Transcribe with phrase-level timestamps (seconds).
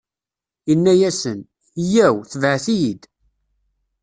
[0.73, 1.39] Inna-asen:
[1.91, 3.01] Yyaw, tebɛet-iyi-d!